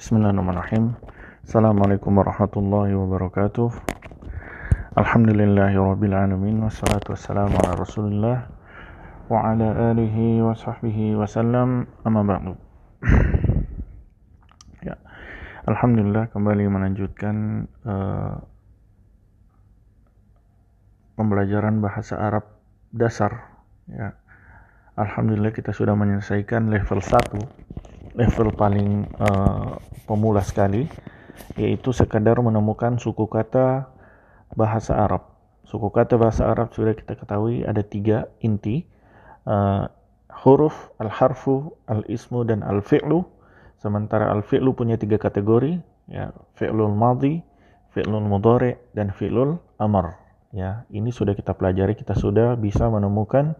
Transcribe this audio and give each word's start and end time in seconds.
Bismillahirrahmanirrahim. 0.00 0.96
Assalamualaikum 1.44 2.16
warahmatullahi 2.16 2.96
wabarakatuh. 2.96 3.68
Alhamdulillahirabbil 4.96 6.16
wassalatu 6.64 7.12
wassalamu 7.12 7.52
ala 7.60 7.76
Rasulillah 7.76 8.48
wa 9.28 9.44
ala 9.44 9.92
alihi 9.92 10.40
wa 10.40 10.56
sahbihi 10.56 11.20
wasallam. 11.20 11.84
Amma 12.08 12.24
ba'du. 12.24 12.56
ya. 14.88 14.96
Alhamdulillah 15.68 16.32
kembali 16.32 16.64
melanjutkan 16.72 17.68
uh, 17.84 18.40
pembelajaran 21.20 21.84
bahasa 21.84 22.16
Arab 22.16 22.48
dasar 22.88 23.52
ya. 23.84 24.16
Alhamdulillah 24.96 25.52
kita 25.52 25.76
sudah 25.76 25.92
menyelesaikan 25.92 26.72
level 26.72 27.04
1 27.04 27.60
level 28.14 28.50
paling 28.54 29.06
uh, 29.18 29.78
pemula 30.06 30.42
sekali 30.42 30.90
yaitu 31.58 31.90
sekadar 31.90 32.38
menemukan 32.42 32.98
suku 33.00 33.26
kata 33.26 33.90
bahasa 34.54 34.98
Arab. 34.98 35.30
Suku 35.66 35.88
kata 35.90 36.18
bahasa 36.18 36.50
Arab 36.50 36.74
sudah 36.74 36.94
kita 36.94 37.14
ketahui 37.14 37.62
ada 37.62 37.80
tiga 37.82 38.26
inti 38.42 38.82
uh, 39.46 39.86
huruf, 40.42 40.90
al-harfu, 40.98 41.74
al-ismu 41.86 42.42
dan 42.46 42.66
al-fi'lu. 42.66 43.22
Sementara 43.80 44.28
al-fi'lu 44.34 44.74
punya 44.76 45.00
tiga 45.00 45.16
kategori 45.16 45.80
ya 46.10 46.34
fi'lul 46.58 46.92
madhi, 46.92 47.40
fi'lul 47.94 48.26
mudhari 48.26 48.76
dan 48.92 49.14
fi'lul 49.14 49.58
amr. 49.78 50.18
Ya, 50.50 50.82
ini 50.90 51.14
sudah 51.14 51.38
kita 51.38 51.54
pelajari, 51.54 51.94
kita 51.94 52.18
sudah 52.18 52.58
bisa 52.58 52.90
menemukan 52.90 53.54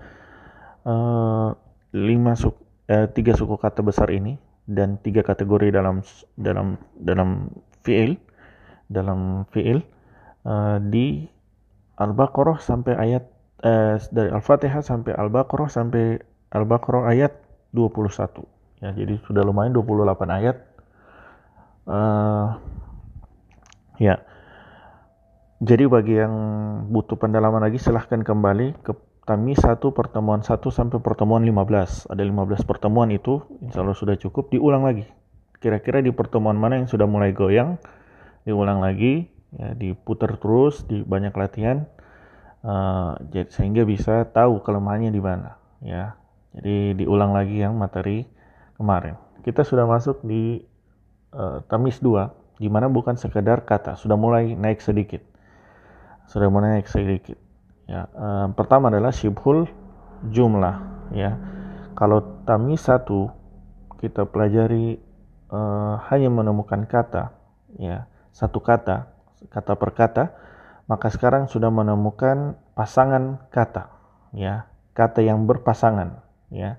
uh, 0.83 1.55
lima 1.95 2.35
suku 2.35 2.59
eh, 2.91 3.07
tiga 3.15 3.39
suku 3.39 3.55
kata 3.55 3.87
besar 3.87 4.11
ini 4.11 4.35
dan 4.71 5.03
tiga 5.03 5.27
kategori 5.27 5.75
dalam 5.75 6.07
dalam 6.39 6.79
dalam 7.03 7.51
fiil 7.83 8.15
dalam 8.87 9.43
fiil 9.51 9.83
uh, 10.47 10.79
di 10.79 11.27
Al-Baqarah 11.99 12.63
sampai 12.63 12.95
ayat 12.95 13.27
uh, 13.67 13.99
dari 14.15 14.31
Al-Fatihah 14.31 14.81
sampai 14.87 15.13
Al-Baqarah 15.19 15.67
sampai 15.67 16.23
Al-Baqarah 16.55 17.11
ayat 17.11 17.35
21 17.75 18.61
ya 18.81 18.91
jadi 18.97 19.21
sudah 19.29 19.45
lumayan 19.45 19.77
28 19.77 20.39
ayat. 20.41 20.57
Uh, 21.85 22.57
ya. 24.01 24.25
Jadi 25.61 25.85
bagi 25.85 26.17
yang 26.17 26.35
butuh 26.89 27.21
pendalaman 27.21 27.61
lagi 27.61 27.77
silahkan 27.77 28.25
kembali 28.25 28.81
ke 28.81 28.97
kami 29.31 29.55
satu 29.55 29.95
pertemuan 29.95 30.43
satu 30.43 30.75
sampai 30.75 30.99
pertemuan 30.99 31.47
15. 31.47 32.11
Ada 32.11 32.23
15 32.27 32.67
pertemuan 32.67 33.15
itu, 33.15 33.39
insya 33.63 33.87
Allah 33.87 33.95
sudah 33.95 34.19
cukup. 34.19 34.51
Diulang 34.51 34.83
lagi. 34.83 35.07
Kira-kira 35.63 36.03
di 36.03 36.11
pertemuan 36.11 36.59
mana 36.59 36.83
yang 36.83 36.91
sudah 36.91 37.07
mulai 37.07 37.31
goyang, 37.31 37.79
diulang 38.43 38.83
lagi, 38.83 39.31
ya, 39.55 39.71
diputar 39.79 40.35
terus, 40.43 40.83
di 40.83 41.07
banyak 41.07 41.31
latihan, 41.31 41.87
uh, 42.67 43.15
sehingga 43.55 43.87
bisa 43.87 44.27
tahu 44.35 44.67
kelemahannya 44.67 45.15
di 45.15 45.23
mana. 45.23 45.63
Ya, 45.79 46.19
jadi 46.59 46.99
diulang 46.99 47.31
lagi 47.31 47.63
yang 47.63 47.79
materi 47.79 48.27
kemarin. 48.83 49.15
Kita 49.47 49.63
sudah 49.63 49.87
masuk 49.87 50.27
di 50.27 50.59
uh, 51.39 51.63
Tamis 51.71 52.03
2, 52.03 52.59
di 52.59 52.67
mana 52.67 52.91
bukan 52.91 53.15
sekedar 53.15 53.63
kata, 53.63 53.95
sudah 53.95 54.19
mulai 54.19 54.59
naik 54.59 54.83
sedikit. 54.83 55.23
Sudah 56.27 56.51
mulai 56.51 56.83
naik 56.83 56.91
sedikit 56.91 57.50
Ya, 57.91 58.07
eh, 58.07 58.47
pertama 58.55 58.87
adalah 58.87 59.11
shibhul 59.11 59.67
jumlah. 60.31 60.79
Ya, 61.11 61.35
kalau 61.99 62.23
tamis 62.47 62.87
satu 62.87 63.35
kita 63.99 64.31
pelajari 64.31 65.03
eh, 65.51 65.95
hanya 66.07 66.31
menemukan 66.31 66.87
kata, 66.87 67.35
ya 67.83 68.07
satu 68.31 68.63
kata, 68.63 69.11
kata 69.51 69.73
per 69.75 69.91
kata, 69.91 70.25
maka 70.87 71.11
sekarang 71.11 71.51
sudah 71.51 71.75
menemukan 71.75 72.55
pasangan 72.79 73.43
kata, 73.51 73.91
ya 74.39 74.71
kata 74.95 75.27
yang 75.27 75.51
berpasangan, 75.51 76.23
ya. 76.55 76.79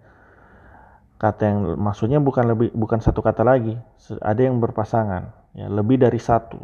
Kata 1.22 1.53
yang 1.53 1.78
maksudnya 1.78 2.18
bukan 2.18 2.50
lebih 2.50 2.74
bukan 2.74 2.97
satu 2.97 3.22
kata 3.22 3.46
lagi, 3.46 3.78
ada 4.25 4.41
yang 4.41 4.58
berpasangan, 4.58 5.53
ya 5.53 5.69
lebih 5.69 6.02
dari 6.02 6.18
satu. 6.18 6.58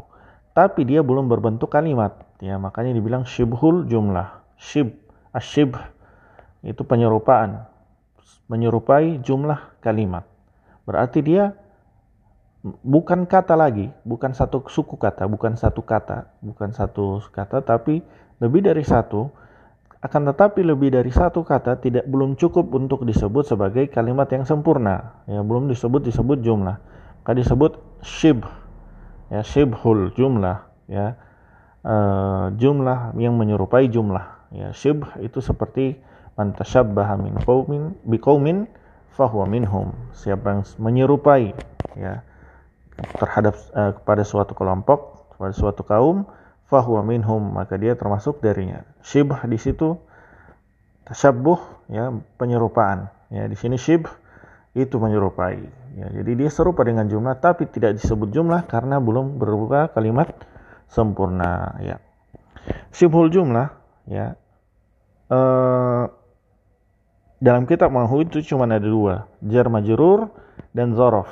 Tapi 0.55 0.81
dia 0.81 1.05
belum 1.05 1.29
berbentuk 1.29 1.69
kalimat 1.69 2.25
ya 2.41 2.61
makanya 2.61 2.93
dibilang 2.93 3.25
syibhul 3.25 3.89
jumlah 3.89 4.45
shib 4.57 4.93
asyib 5.33 5.77
itu 6.65 6.81
penyerupaan. 6.83 7.69
Menyerupai 8.47 9.19
jumlah 9.23 9.79
kalimat. 9.83 10.23
Berarti 10.87 11.19
dia 11.19 11.51
bukan 12.63 13.27
kata 13.27 13.53
lagi 13.55 13.91
bukan 14.03 14.33
satu 14.33 14.65
suku 14.67 14.99
kata 14.99 15.29
bukan 15.29 15.55
satu 15.55 15.85
kata 15.85 16.35
bukan 16.43 16.73
satu 16.75 17.21
kata 17.31 17.63
tapi 17.63 18.03
lebih 18.43 18.65
dari 18.65 18.83
satu 18.83 19.29
akan 19.97 20.29
tetapi 20.29 20.61
lebih 20.61 20.93
dari 20.93 21.09
satu 21.09 21.41
kata 21.41 21.81
tidak 21.81 22.05
belum 22.05 22.37
cukup 22.37 22.69
untuk 22.77 23.01
disebut 23.01 23.49
sebagai 23.49 23.89
kalimat 23.89 24.29
yang 24.29 24.45
sempurna. 24.45 25.25
Ya 25.25 25.41
belum 25.41 25.73
disebut 25.73 26.05
disebut 26.05 26.45
jumlah. 26.45 26.77
Maka 27.25 27.31
disebut 27.33 27.81
shib 28.05 28.45
ya 29.33 29.41
shibhul 29.41 30.13
jumlah. 30.13 30.69
Ya 30.85 31.17
uh, 31.81 32.53
jumlah 32.53 33.17
yang 33.17 33.41
menyerupai 33.41 33.89
jumlah 33.89 34.36
ya 34.51 34.71
shibh 34.71 35.03
itu 35.19 35.43
seperti 35.43 35.99
man 36.37 36.53
tashabbaha 36.53 37.17
min 37.17 37.35
qaumin 37.41 37.97
biqaumin 38.05 38.69
fahuwa 39.17 39.49
minhum. 39.49 39.97
Siapa 40.13 40.53
yang 40.53 40.61
menyerupai 40.77 41.57
ya 41.97 42.21
terhadap 43.17 43.57
uh, 43.73 43.97
kepada 43.97 44.21
suatu 44.21 44.53
kelompok 44.53 45.33
kepada 45.33 45.53
suatu 45.53 45.81
kaum 45.81 46.29
fahuwa 46.69 47.01
minhum 47.01 47.41
maka 47.57 47.75
dia 47.81 47.97
termasuk 47.97 48.37
darinya. 48.45 48.85
Shibh 49.01 49.33
di 49.49 49.57
situ 49.57 49.97
tashabbuh 51.09 51.89
ya 51.89 52.13
penyerupaan. 52.37 53.09
Ya 53.33 53.49
di 53.49 53.57
sini 53.57 53.81
shibh 53.81 54.07
itu 54.77 55.01
menyerupai. 55.01 55.57
Ya 55.97 56.07
jadi 56.13 56.45
dia 56.45 56.49
serupa 56.53 56.85
dengan 56.85 57.09
jumlah 57.09 57.41
tapi 57.41 57.65
tidak 57.65 57.97
disebut 57.97 58.29
jumlah 58.29 58.69
karena 58.69 59.01
belum 59.01 59.41
berupa 59.41 59.89
kalimat 59.89 60.29
sempurna 60.85 61.73
ya. 61.81 61.97
Sibhul 62.93 63.33
jumlah 63.33 63.76
ya. 64.07 64.39
Uh, 65.27 66.07
dalam 67.37 67.69
kitab 67.69 67.93
mahu 67.93 68.25
itu 68.25 68.41
cuma 68.41 68.65
ada 68.65 68.81
dua 68.81 69.29
jar 69.45 69.69
majrur 69.69 70.31
dan 70.73 70.97
zorof. 70.97 71.29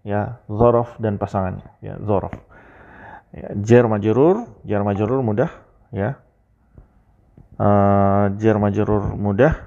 Ya 0.00 0.40
zorof 0.48 0.96
dan 0.96 1.20
pasangannya. 1.20 1.68
Ya 1.84 2.00
zorof. 2.00 2.32
Ya, 3.30 3.52
jar 3.62 3.84
majrur 3.86 4.48
jar 4.64 4.82
majrur 4.86 5.20
mudah 5.20 5.50
ya. 5.92 6.16
Uh, 7.60 8.32
jar 8.40 8.56
majrur 8.56 9.12
mudah. 9.18 9.60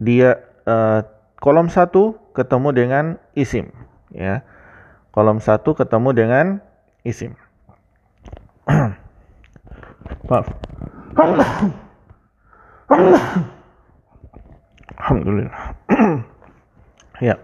Dia 0.00 0.40
uh, 0.64 1.04
kolom 1.42 1.68
satu 1.68 2.16
ketemu 2.32 2.68
dengan 2.72 3.04
isim 3.36 3.68
ya. 4.08 4.40
Kolom 5.12 5.40
satu 5.40 5.72
ketemu 5.72 6.12
dengan 6.12 6.46
isim 7.00 7.32
maaf 10.26 10.46
alhamdulillah. 15.06 15.58
Ya. 17.16 17.40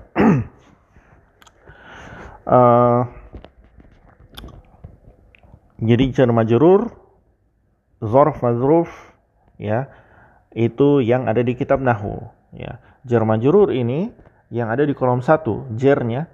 Uh, 2.45 3.09
jadi 5.89 6.13
jar 6.13 6.29
majrur 6.29 6.93
zarf 8.05 8.45
mazruf 8.45 8.93
ya 9.57 9.89
itu 10.53 11.01
yang 11.01 11.25
ada 11.25 11.41
di 11.41 11.57
kitab 11.57 11.81
nahu 11.81 12.21
ya. 12.53 12.85
Jar 13.09 13.25
majrur 13.25 13.73
ini 13.73 14.13
yang 14.53 14.69
ada 14.69 14.85
di 14.85 14.93
kolom 14.93 15.25
satu 15.25 15.73
jernya 15.73 16.29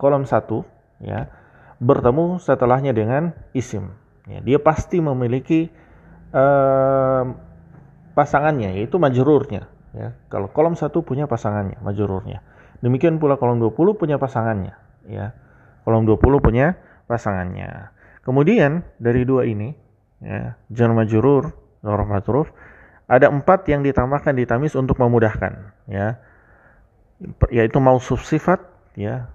kolom 0.00 0.24
satu 0.24 0.64
ya 1.04 1.28
bertemu 1.84 2.40
setelahnya 2.40 2.96
dengan 2.96 3.36
isim 3.52 3.92
ya, 4.24 4.40
dia 4.40 4.56
pasti 4.56 5.04
memiliki 5.04 5.68
uh, 6.32 7.22
pasangannya 8.18 8.74
yaitu 8.74 8.98
majrurnya 8.98 9.70
ya. 9.94 10.14
Kalau 10.28 10.50
kolom 10.50 10.74
satu 10.74 11.06
punya 11.06 11.30
pasangannya 11.30 11.78
majrurnya. 11.80 12.42
Demikian 12.82 13.18
pula 13.18 13.38
kolom 13.38 13.62
20 13.62 13.98
punya 13.98 14.16
pasangannya 14.18 14.74
ya. 15.06 15.34
Kolom 15.86 16.04
20 16.04 16.20
punya 16.42 16.76
pasangannya. 17.08 17.94
Kemudian 18.26 18.84
dari 19.00 19.24
dua 19.24 19.48
ini 19.48 19.72
ya 20.18 20.58
jar 20.74 20.90
majrur 20.90 21.54
majrur 21.86 22.50
ada 23.08 23.30
empat 23.30 23.70
yang 23.70 23.86
ditambahkan 23.86 24.34
di 24.36 24.44
tamis 24.44 24.76
untuk 24.76 25.00
memudahkan 25.00 25.72
ya. 25.88 26.20
Yaitu 27.50 27.78
mausuf 27.80 28.22
sifat 28.26 28.62
ya. 28.94 29.32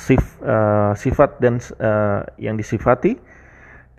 Sif, 0.00 0.40
uh, 0.42 0.96
sifat 0.96 1.38
dan 1.38 1.60
uh, 1.78 2.24
yang 2.40 2.56
disifati 2.56 3.20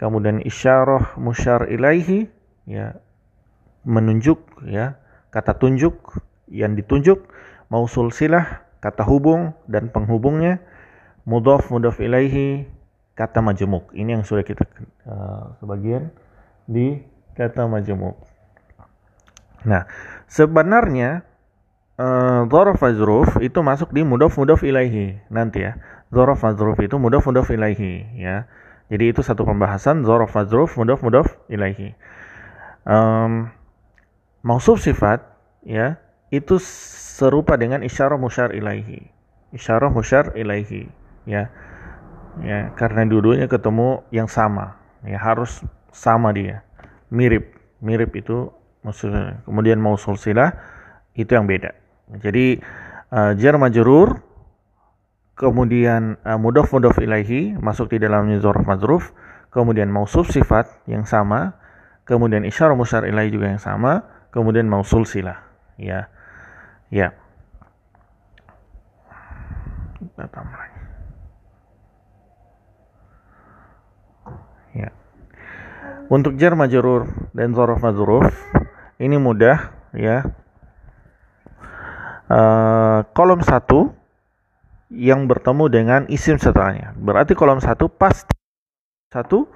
kemudian 0.01 0.42
isyarah 0.42 1.13
musyar 1.21 1.69
ilaihi 1.69 2.25
ya 2.65 2.98
menunjuk 3.86 4.65
ya 4.65 4.98
kata 5.30 5.53
tunjuk 5.62 6.18
yang 6.50 6.74
ditunjuk 6.74 7.30
mausul 7.69 8.09
silah 8.09 8.65
kata 8.81 9.06
hubung 9.06 9.53
dan 9.69 9.94
penghubungnya, 9.94 10.59
mudhaf 11.24 11.69
mudhaf 11.69 12.01
ilaihi, 12.01 12.65
kata 13.13 13.39
majemuk. 13.39 13.94
Ini 13.94 14.19
yang 14.19 14.24
sudah 14.25 14.42
kita 14.42 14.65
uh, 15.06 15.56
sebagian 15.62 16.09
di 16.65 17.00
kata 17.38 17.69
majemuk. 17.69 18.18
Nah, 19.62 19.86
sebenarnya 20.25 21.21
uh, 22.01 22.50
dzaraf 22.50 22.81
majruf 22.81 23.38
itu 23.39 23.62
masuk 23.62 23.94
di 23.94 24.01
mudhaf 24.01 24.33
mudhaf 24.36 24.65
ilaihi 24.65 25.21
nanti 25.30 25.62
ya. 25.62 25.77
Dzaraf 26.09 26.42
majruf 26.42 26.81
itu 26.81 26.97
mudhaf 26.97 27.24
mudhaf 27.30 27.47
ilaihi 27.54 28.18
ya. 28.18 28.50
Jadi 28.92 29.16
itu 29.16 29.24
satu 29.24 29.48
pembahasan 29.48 30.04
dzaraf 30.04 30.36
majruf 30.36 30.76
mudhaf 30.76 31.00
mudhaf 31.00 31.28
ilaihi. 31.48 31.96
Um, 32.84 33.48
mausuf 34.44 34.84
sifat 34.84 35.24
ya 35.64 35.96
itu 36.28 36.60
serupa 36.60 37.56
dengan 37.56 37.88
isyarah 37.88 38.20
musyar 38.20 38.52
ilaihi. 38.52 39.08
Isyarah 39.52 39.92
musyar 39.92 40.36
ilaihi, 40.36 40.88
ya. 41.28 41.52
Ya, 42.40 42.72
karena 42.80 43.04
dua-duanya 43.04 43.52
ketemu 43.52 44.08
yang 44.16 44.32
sama, 44.32 44.80
ya 45.04 45.20
harus 45.20 45.60
sama 45.92 46.32
dia. 46.32 46.64
Mirip, 47.12 47.60
mirip 47.84 48.16
itu 48.16 48.48
maksudnya. 48.88 49.44
Kemudian 49.44 49.84
mausul 49.84 50.16
silah 50.16 50.56
itu 51.12 51.28
yang 51.28 51.44
beda. 51.44 51.76
Jadi 52.24 52.64
uh, 53.12 53.36
jar 53.36 53.60
kemudian 55.42 56.22
uh, 56.22 56.38
mudhaf 56.38 56.70
mudhaf 56.70 57.02
ilaihi 57.02 57.58
masuk 57.58 57.90
di 57.90 57.98
dalamnya 57.98 58.38
dzaraf 58.38 58.62
majruf, 58.62 59.10
kemudian 59.50 59.90
mausuf 59.90 60.30
sifat 60.30 60.70
yang 60.86 61.10
sama, 61.10 61.58
kemudian 62.06 62.46
isyarah 62.46 62.78
musyar 62.78 63.10
ilaihi 63.10 63.34
juga 63.34 63.50
yang 63.50 63.58
sama, 63.58 64.06
kemudian 64.30 64.70
mausul 64.70 65.10
silah, 65.10 65.42
ya. 65.82 66.06
Ya. 66.94 67.18
Ya. 74.72 74.90
Untuk 76.12 76.36
jar 76.36 76.54
majrur 76.60 77.08
dan 77.32 77.56
zorof 77.56 77.80
majruf 77.82 78.30
ini 79.00 79.16
mudah 79.16 79.72
ya. 79.96 80.28
Uh, 82.32 83.04
kolom 83.12 83.44
satu 83.44 84.00
yang 84.92 85.26
bertemu 85.26 85.66
dengan 85.72 86.02
isim 86.12 86.36
setelahnya. 86.36 86.92
Berarti 87.00 87.32
kolom 87.34 87.64
satu 87.64 87.88
pasti 87.88 88.36
satu 89.12 89.48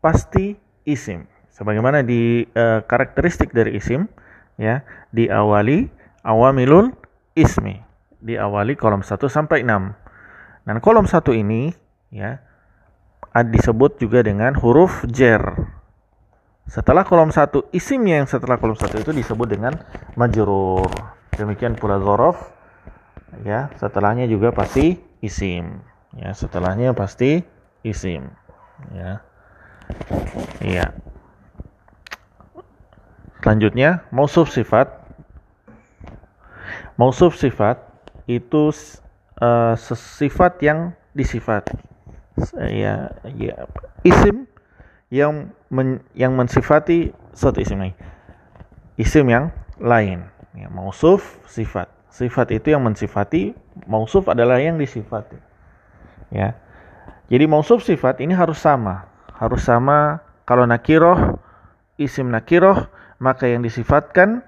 pasti 0.00 0.56
isim. 0.88 1.28
Sebagaimana 1.52 2.00
di 2.00 2.48
uh, 2.56 2.80
karakteristik 2.84 3.52
dari 3.52 3.76
isim 3.76 4.08
ya 4.56 4.82
diawali 5.12 5.90
awamilul 6.24 6.92
ismi 7.36 7.88
diawali 8.18 8.74
kolom 8.74 9.02
1 9.02 9.14
sampai 9.30 9.62
6. 9.62 10.66
Dan 10.66 10.76
kolom 10.82 11.06
1 11.06 11.22
ini 11.38 11.72
ya 12.10 12.42
disebut 13.38 14.02
juga 14.02 14.26
dengan 14.26 14.58
huruf 14.58 15.06
jer. 15.06 15.40
Setelah 16.68 17.06
kolom 17.06 17.32
1 17.32 17.72
isimnya 17.72 18.20
yang 18.20 18.28
setelah 18.28 18.60
kolom 18.60 18.76
1 18.76 19.00
itu 19.00 19.12
disebut 19.14 19.48
dengan 19.48 19.72
majrur. 20.18 20.90
Demikian 21.38 21.78
pula 21.78 21.96
zorof 22.02 22.57
ya, 23.44 23.72
setelahnya 23.76 24.28
juga 24.30 24.52
pasti 24.54 24.98
isim. 25.24 25.82
Ya, 26.16 26.32
setelahnya 26.32 26.92
pasti 26.92 27.44
isim. 27.84 28.32
Ya. 28.94 29.22
Iya. 30.60 30.86
Selanjutnya, 33.40 34.04
mausuf 34.12 34.52
sifat 34.52 34.98
Mausuf 36.98 37.38
sifat 37.38 37.78
itu 38.26 38.74
uh, 39.38 39.74
sifat 39.94 40.58
yang 40.66 40.98
disifat. 41.14 41.70
Ya, 42.58 43.14
ya 43.38 43.54
isim 44.02 44.50
yang 45.06 45.54
men, 45.70 46.02
yang 46.18 46.34
mensifati 46.34 47.14
suatu 47.30 47.62
isim 47.62 47.78
lain. 47.78 47.94
Isim 48.98 49.30
yang 49.30 49.54
lain. 49.78 50.26
Ya, 50.58 50.66
mausuf 50.74 51.38
sifat. 51.46 51.86
Sifat 52.08 52.50
itu 52.50 52.72
yang 52.72 52.82
mensifati, 52.82 53.52
mausuf 53.84 54.26
adalah 54.26 54.58
yang 54.58 54.80
disifati. 54.80 55.36
Ya. 56.32 56.56
Jadi 57.28 57.44
mausuf 57.44 57.84
sifat 57.84 58.24
ini 58.24 58.32
harus 58.32 58.58
sama. 58.58 59.08
Harus 59.36 59.64
sama 59.64 60.24
kalau 60.48 60.64
nakiroh, 60.64 61.36
isim 62.00 62.32
nakiroh, 62.32 62.88
maka 63.20 63.46
yang 63.50 63.60
disifatkan 63.60 64.40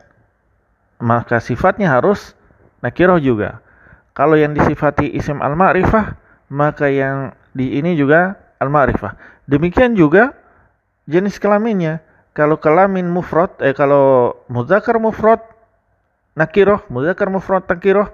maka 1.01 1.41
sifatnya 1.41 1.89
harus 1.89 2.37
nakiroh 2.85 3.17
juga. 3.17 3.65
Kalau 4.13 4.37
yang 4.37 4.53
disifati 4.53 5.09
isim 5.17 5.41
al-ma'rifah, 5.41 6.15
maka 6.53 6.93
yang 6.93 7.33
di 7.57 7.81
ini 7.81 7.97
juga 7.97 8.37
al-ma'rifah. 8.61 9.17
Demikian 9.49 9.97
juga 9.97 10.37
jenis 11.09 11.41
kelaminnya. 11.41 12.05
Kalau 12.37 12.61
kelamin 12.61 13.11
mufrad, 13.11 13.51
eh 13.59 13.75
kalau 13.75 14.37
muzakkar 14.47 15.01
mufrad 15.03 15.43
nakiroh, 16.35 16.85
muzakkar 16.93 17.31
mufrad 17.31 17.65
nakiroh, 17.67 18.11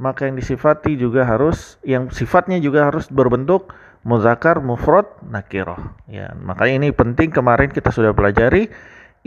maka 0.00 0.26
yang 0.26 0.36
disifati 0.38 0.96
juga 0.96 1.28
harus 1.28 1.76
yang 1.84 2.08
sifatnya 2.08 2.56
juga 2.58 2.88
harus 2.88 3.06
berbentuk 3.12 3.74
muzakkar 4.06 4.64
mufrad 4.64 5.06
nakiroh. 5.26 5.78
Ya, 6.08 6.32
makanya 6.40 6.86
ini 6.86 6.88
penting 6.90 7.30
kemarin 7.30 7.68
kita 7.68 7.92
sudah 7.92 8.16
pelajari 8.16 8.72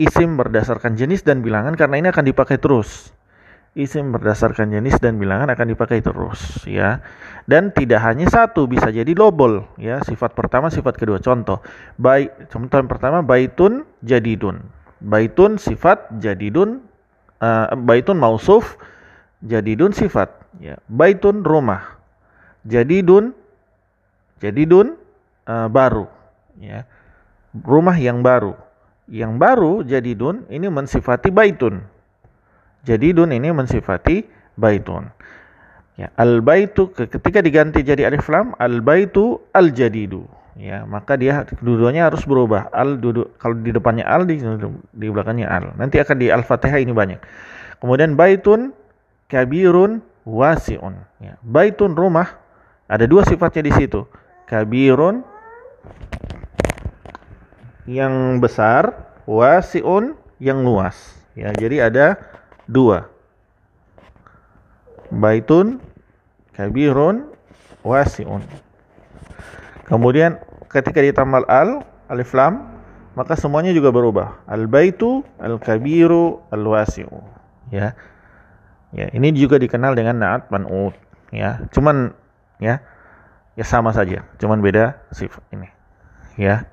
isim 0.00 0.34
berdasarkan 0.34 0.98
jenis 0.98 1.22
dan 1.22 1.40
bilangan 1.40 1.78
karena 1.78 2.02
ini 2.02 2.08
akan 2.10 2.24
dipakai 2.26 2.58
terus 2.58 3.14
isim 3.74 4.14
berdasarkan 4.14 4.70
jenis 4.70 5.02
dan 5.02 5.18
bilangan 5.18 5.50
akan 5.50 5.66
dipakai 5.74 6.00
terus 6.00 6.62
ya. 6.64 7.02
Dan 7.44 7.74
tidak 7.76 8.00
hanya 8.00 8.30
satu, 8.30 8.64
bisa 8.64 8.88
jadi 8.88 9.12
double 9.12 9.76
ya. 9.76 10.00
Sifat 10.00 10.32
pertama, 10.32 10.72
sifat 10.72 10.96
kedua. 10.96 11.20
Contoh, 11.20 11.60
baik 12.00 12.48
contoh 12.48 12.80
yang 12.80 12.88
pertama 12.88 13.20
baitun 13.20 13.84
jadidun. 14.00 14.64
Baitun 15.04 15.60
sifat 15.60 16.08
jadidun 16.16 16.86
uh, 17.40 17.74
baitun 17.78 18.18
mausuf 18.18 18.76
jadidun 19.42 19.94
sifat 19.96 20.30
ya. 20.60 20.78
Baitun 20.86 21.42
rumah. 21.42 21.96
Jadidun 22.64 23.32
jadidun 24.38 24.98
uh, 25.48 25.68
baru 25.72 26.06
ya. 26.60 26.84
Rumah 27.54 27.96
yang 27.96 28.20
baru. 28.20 28.54
Yang 29.08 29.32
baru 29.36 29.72
jadidun 29.84 30.48
ini 30.48 30.66
mensifati 30.72 31.28
baitun 31.28 31.94
jadi 32.84 33.16
dun 33.16 33.32
ini 33.32 33.48
mensifati 33.50 34.28
baitun. 34.60 35.08
Ya, 35.96 36.12
al 36.20 36.44
baitu 36.44 36.92
ketika 36.92 37.40
diganti 37.40 37.80
jadi 37.80 38.12
alif 38.12 38.28
lam, 38.28 38.52
al 38.60 38.84
baitu 38.84 39.40
al 39.56 39.72
jadidu. 39.72 40.28
Ya, 40.54 40.86
maka 40.86 41.18
dia 41.18 41.42
kedudukannya 41.42 42.06
harus 42.06 42.22
berubah. 42.22 42.70
Al 42.70 43.02
duduk 43.02 43.34
kalau 43.42 43.58
di 43.58 43.74
depannya 43.74 44.06
al 44.06 44.22
di, 44.22 44.38
di 44.94 45.06
belakangnya 45.10 45.50
al. 45.50 45.74
Nanti 45.74 45.98
akan 45.98 46.16
di 46.18 46.30
al-Fatihah 46.30 46.78
ini 46.78 46.94
banyak. 46.94 47.18
Kemudian 47.82 48.14
baitun 48.14 48.70
kabirun 49.26 49.98
wasiun. 50.22 50.94
Ya, 51.18 51.34
baitun 51.42 51.98
rumah 51.98 52.38
ada 52.86 53.02
dua 53.10 53.26
sifatnya 53.26 53.66
di 53.66 53.72
situ. 53.74 54.06
Kabirun 54.46 55.26
yang 57.90 58.38
besar, 58.38 58.94
wasiun 59.26 60.14
yang 60.38 60.62
luas. 60.62 61.18
Ya, 61.34 61.50
jadi 61.50 61.90
ada 61.90 62.14
dua. 62.70 63.10
Baitun 65.10 65.82
kabirun 66.54 67.26
wasiun. 67.82 68.46
Kemudian 69.84 70.40
ketika 70.72 71.00
ditambah 71.00 71.44
al 71.48 71.84
alif 72.08 72.32
lam 72.32 72.74
maka 73.14 73.38
semuanya 73.38 73.70
juga 73.70 73.94
berubah. 73.94 74.42
Al 74.50 74.66
baitu, 74.66 75.22
al 75.38 75.62
kabiru, 75.62 76.42
al 76.50 76.66
wasiu. 76.66 77.10
Ya. 77.70 77.94
Ya, 78.94 79.10
ini 79.10 79.34
juga 79.34 79.58
dikenal 79.58 79.98
dengan 79.98 80.22
naat 80.22 80.50
man'ut, 80.54 80.94
ya. 81.34 81.66
Cuman 81.74 82.14
ya 82.62 82.78
ya 83.58 83.64
sama 83.66 83.90
saja, 83.90 84.22
cuman 84.38 84.62
beda 84.62 84.98
sifat 85.10 85.42
ini. 85.50 85.66
Ya. 86.38 86.70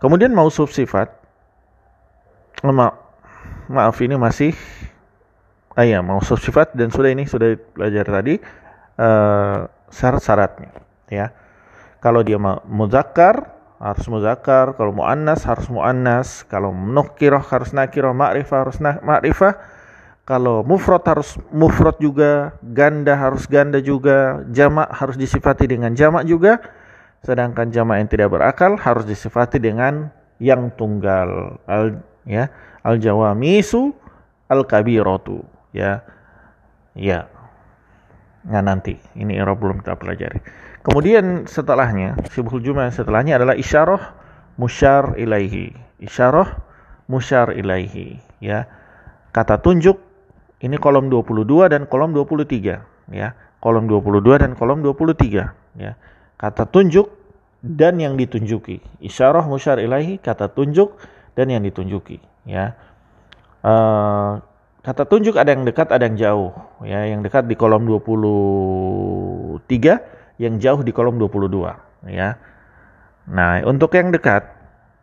Kemudian 0.00 0.32
mausuf 0.32 0.72
sifat 0.72 1.12
maaf 3.70 3.96
ini 4.04 4.16
masih 4.20 4.52
ah 5.78 5.86
ya 5.86 6.02
mau 6.04 6.20
sifat 6.20 6.76
dan 6.76 6.92
sudah 6.92 7.14
ini 7.14 7.24
sudah 7.24 7.56
belajar 7.72 8.04
tadi 8.04 8.36
uh, 9.00 9.64
syarat-syaratnya 9.88 10.70
ya 11.08 11.32
kalau 12.00 12.24
dia 12.24 12.40
muzakkar 12.64 13.60
harus 13.80 14.06
muzakkar. 14.08 14.76
Kalau 14.76 14.92
muannas 14.92 15.44
harus 15.48 15.68
muannas. 15.72 16.44
Kalau 16.48 16.72
nukirah 16.72 17.44
harus 17.44 17.72
nakirah 17.72 18.12
ma'rifah 18.12 18.58
harus 18.68 18.78
na 18.80 19.00
ma'rifah. 19.00 19.56
Kalau 20.28 20.64
mufrad 20.64 21.04
harus 21.08 21.36
mufrad 21.52 21.96
juga. 22.00 22.56
Ganda 22.60 23.16
harus 23.16 23.48
ganda 23.48 23.80
juga. 23.80 24.44
Jamak 24.52 24.88
harus 24.92 25.16
disifati 25.16 25.64
dengan 25.68 25.96
jamak 25.96 26.28
juga. 26.28 26.60
Sedangkan 27.24 27.72
jamak 27.72 28.00
yang 28.04 28.08
tidak 28.08 28.28
berakal 28.32 28.76
harus 28.80 29.04
disifati 29.08 29.60
dengan 29.60 30.12
yang 30.40 30.72
tunggal. 30.76 31.60
Al 31.68 32.00
ya 32.24 32.48
al 32.80 32.96
jawamisu 33.00 33.92
al 34.48 34.64
kabiratu 34.64 35.44
ya 35.72 36.00
ya. 36.96 37.28
Nah 38.48 38.64
nanti. 38.64 38.96
Ini 39.16 39.36
era 39.36 39.52
belum 39.52 39.84
kita 39.84 40.00
pelajari. 40.00 40.69
Kemudian 40.80 41.44
setelahnya, 41.44 42.16
sibul 42.32 42.60
jumlah 42.64 42.88
setelahnya 42.88 43.36
adalah 43.36 43.52
isyarah 43.52 44.16
musyar 44.56 45.12
ilaihi. 45.20 45.76
Isyarah 46.00 46.56
musyar 47.04 47.52
ilaihi. 47.52 48.16
Ya, 48.40 48.64
kata 49.36 49.60
tunjuk 49.60 50.00
ini 50.64 50.80
kolom 50.80 51.12
22 51.12 51.68
dan 51.68 51.84
kolom 51.84 52.16
23. 52.16 52.80
Ya, 53.12 53.28
kolom 53.60 53.84
22 53.92 54.40
dan 54.40 54.56
kolom 54.56 54.80
23. 54.80 55.52
Ya, 55.76 56.00
kata 56.40 56.64
tunjuk 56.64 57.12
dan 57.60 58.00
yang 58.00 58.16
ditunjuki. 58.16 58.80
Isyarah 59.04 59.44
musyar 59.44 59.76
ilaihi 59.84 60.16
kata 60.16 60.48
tunjuk 60.48 60.96
dan 61.36 61.52
yang 61.52 61.60
ditunjuki. 61.60 62.24
Ya, 62.48 62.72
uh, 63.60 64.40
kata 64.80 65.04
tunjuk 65.04 65.36
ada 65.36 65.52
yang 65.52 65.68
dekat 65.68 65.92
ada 65.92 66.08
yang 66.08 66.16
jauh 66.16 66.56
ya 66.88 67.04
yang 67.04 67.20
dekat 67.20 67.44
di 67.44 67.52
kolom 67.52 67.84
23 67.84 69.60
yang 70.40 70.56
jauh 70.56 70.80
di 70.80 70.88
kolom 70.96 71.20
22 71.20 72.08
ya. 72.08 72.40
Nah 73.28 73.60
untuk 73.68 73.92
yang 73.92 74.08
dekat 74.08 74.48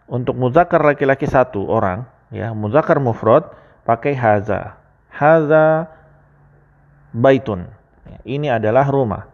untuk 0.10 0.34
muzakkar 0.34 0.82
laki-laki 0.82 1.30
satu 1.30 1.70
orang 1.70 2.10
ya 2.34 2.58
muzakkar 2.58 2.98
mufrad 2.98 3.46
pakai 3.86 4.18
haza. 4.18 4.82
Haza 5.14 5.94
baitun. 7.14 7.70
Ini 8.26 8.58
adalah 8.58 8.90
rumah. 8.90 9.30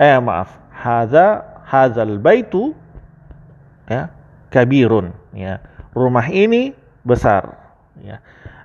Eh 0.00 0.16
maaf. 0.24 0.56
Haza 0.72 1.54
hazal 1.68 2.16
baitu 2.16 2.72
ya 3.84 4.08
kabirun 4.48 5.12
ya. 5.36 5.60
Rumah 5.92 6.32
ini 6.32 6.72
besar 7.04 7.60
ya. 8.00 8.24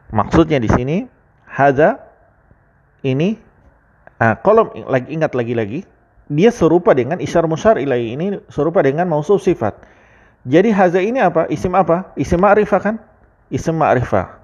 Maksudnya 0.10 0.58
di 0.64 0.72
sini 0.72 1.04
haza 1.44 2.00
ini 3.04 3.36
uh, 4.24 4.36
kolom 4.40 4.72
lagi 4.88 5.14
ingat 5.14 5.36
lagi-lagi 5.36 5.99
dia 6.30 6.54
serupa 6.54 6.94
dengan 6.94 7.18
isyar 7.18 7.50
musyar 7.50 7.82
ilai 7.82 8.14
ini 8.14 8.38
serupa 8.54 8.86
dengan 8.86 9.10
mausul 9.10 9.42
sifat. 9.42 9.74
Jadi 10.46 10.70
haza 10.72 11.02
ini 11.02 11.20
apa? 11.20 11.50
Isim 11.50 11.74
apa? 11.76 12.14
Isim 12.16 12.40
ma'rifah 12.40 12.80
kan? 12.80 12.96
Isim 13.52 13.76
ma'rifah. 13.76 14.40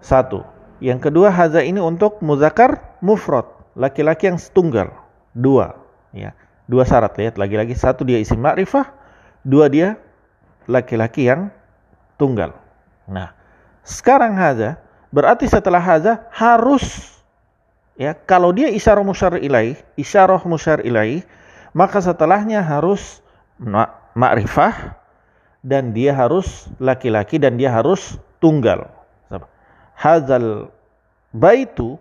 Satu. 0.00 0.46
Yang 0.82 1.10
kedua 1.10 1.28
haza 1.30 1.62
ini 1.62 1.78
untuk 1.78 2.18
muzakar 2.24 2.98
mufrad, 3.04 3.46
laki-laki 3.78 4.30
yang 4.30 4.38
setunggal. 4.38 4.90
Dua, 5.34 5.78
ya. 6.10 6.34
Dua 6.66 6.86
syarat 6.86 7.18
lihat 7.18 7.36
lagi-lagi 7.36 7.74
satu 7.76 8.06
dia 8.06 8.16
isim 8.22 8.38
ma'rifah, 8.40 8.88
dua 9.44 9.66
dia 9.68 9.98
laki-laki 10.70 11.26
yang 11.28 11.50
tunggal. 12.16 12.54
Nah, 13.04 13.34
sekarang 13.82 14.38
haza, 14.38 14.78
berarti 15.10 15.44
setelah 15.50 15.82
haza 15.82 16.22
harus 16.30 17.11
ya 17.96 18.16
kalau 18.16 18.52
dia 18.52 18.72
isyarah 18.72 19.04
musyar 19.04 19.36
ilaih, 19.38 19.76
isyarah 19.96 20.40
musyar 20.48 20.80
ilaih, 20.84 21.24
maka 21.72 22.00
setelahnya 22.00 22.60
harus 22.64 23.20
ma'rifah 24.16 24.98
dan 25.62 25.94
dia 25.94 26.12
harus 26.12 26.68
laki-laki 26.82 27.38
dan 27.38 27.56
dia 27.56 27.70
harus 27.72 28.18
tunggal. 28.42 28.90
Hazal 29.94 30.72
baitu 31.30 32.00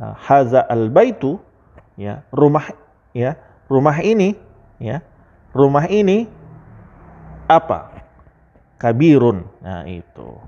haza 0.00 0.64
al 0.66 0.90
baitu 0.90 1.38
ya 1.94 2.24
rumah 2.34 2.72
ya 3.14 3.38
rumah 3.70 4.00
ini 4.02 4.34
ya 4.82 5.04
rumah 5.54 5.86
ini 5.86 6.26
apa? 7.46 8.02
Kabirun. 8.80 9.44
Nah 9.60 9.84
itu 9.86 10.40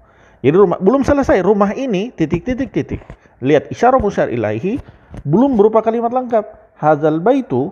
jadi 0.43 0.59
rumah 0.59 0.79
belum 0.83 1.07
selesai 1.07 1.39
rumah 1.47 1.71
ini 1.71 2.11
titik 2.11 2.43
titik 2.43 2.75
titik. 2.75 3.01
Lihat 3.39 3.71
isyarah 3.71 4.03
musyar 4.03 4.27
ilahi 4.27 4.83
belum 5.23 5.55
berupa 5.55 5.79
kalimat 5.87 6.11
lengkap. 6.11 6.75
Hazal 6.83 7.23
baitu 7.23 7.71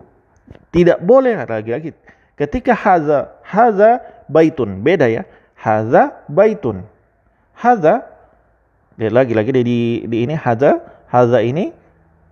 tidak 0.70 1.02
boleh 1.02 1.34
lagi-lagi. 1.34 1.90
Ketika 2.38 2.70
haza 2.78 3.34
haza 3.42 3.98
baitun 4.30 4.86
beda 4.86 5.10
ya. 5.10 5.26
Haza 5.58 6.22
baitun. 6.30 6.86
Haza 7.58 8.06
lihat 8.94 9.12
lagi-lagi 9.18 9.50
di 9.50 10.06
di 10.06 10.16
ini 10.22 10.38
haza 10.38 10.78
haza 11.10 11.42
ini 11.42 11.74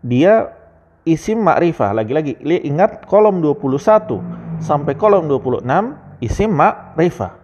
dia 0.06 0.54
isim 1.02 1.42
ma'rifah. 1.42 1.90
Lagi-lagi 1.98 2.38
ingat 2.62 3.10
kolom 3.10 3.42
21 3.42 4.62
sampai 4.62 4.94
kolom 4.94 5.26
26 5.26 5.66
isim 6.22 6.54
ma'rifah. 6.54 7.34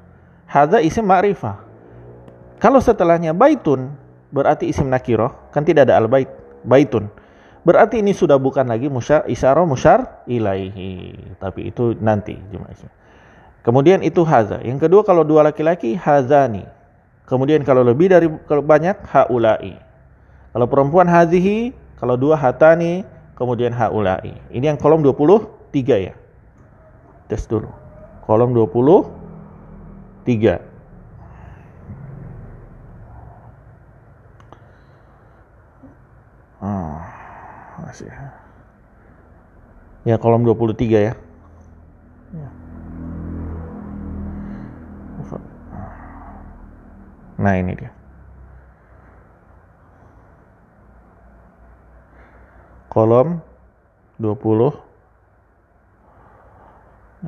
Haza 0.47 0.79
isim 0.79 1.03
ma'rifah. 1.03 1.74
Kalau 2.65 2.81
setelahnya 2.81 3.37
baitun, 3.37 3.93
berarti 4.33 4.73
isim 4.73 4.89
nakiroh, 4.89 5.53
kan 5.53 5.69
tidak 5.69 5.93
ada 5.93 6.01
al-bait, 6.01 6.33
baitun. 6.65 7.13
Berarti 7.61 8.01
ini 8.01 8.17
sudah 8.17 8.41
bukan 8.41 8.65
lagi 8.65 8.89
musyar, 8.89 9.29
isyarah 9.29 9.69
musyar 9.69 10.25
ilaihi. 10.25 11.13
Tapi 11.37 11.69
itu 11.69 11.93
nanti. 12.01 12.41
Kemudian 13.61 14.01
itu 14.01 14.25
haza. 14.25 14.65
Yang 14.65 14.89
kedua 14.89 15.05
kalau 15.05 15.29
dua 15.29 15.45
laki-laki, 15.45 15.93
hazani. 15.93 16.65
Kemudian 17.29 17.61
kalau 17.69 17.85
lebih 17.85 18.09
dari 18.09 18.33
kalau 18.49 18.65
banyak, 18.65 18.97
haulai. 19.13 19.77
Kalau 20.57 20.65
perempuan 20.65 21.05
hazihi, 21.05 21.77
kalau 22.01 22.17
dua 22.17 22.41
hatani, 22.41 23.05
kemudian 23.37 23.77
haulai. 23.77 24.41
Ini 24.49 24.73
yang 24.73 24.81
kolom 24.81 25.05
23 25.05 26.01
ya. 26.01 26.17
Tes 27.29 27.45
dulu. 27.45 27.69
Kolom 28.25 28.57
23. 28.57 30.73
Oh, 36.65 36.97
masih. 37.85 38.09
Ya 40.09 40.17
kolom 40.17 40.49
23 40.49 40.81
ya. 40.89 41.13
ya. 42.33 42.49
Nah 47.37 47.55
ini 47.61 47.77
dia. 47.77 47.93
Kolom 52.89 53.45
20. 54.17 54.73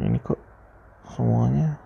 Ini 0.00 0.18
kok 0.24 0.40
semuanya. 1.12 1.76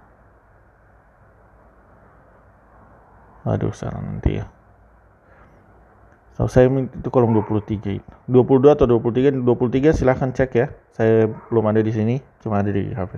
Aduh, 3.42 3.72
saran 3.72 4.04
nanti 4.04 4.38
ya. 4.38 4.46
Saya 6.46 6.70
itu 6.70 7.08
kolom 7.12 7.36
23 7.36 8.00
22 8.30 8.76
atau 8.76 8.86
23 8.86 9.42
23 9.42 9.92
silahkan 9.92 10.30
cek 10.32 10.50
ya. 10.54 10.66
Saya 10.94 11.28
belum 11.50 11.68
ada 11.68 11.82
di 11.82 11.92
sini 11.92 12.14
cuma 12.40 12.62
ada 12.62 12.70
di 12.70 12.88
HP 12.94 13.12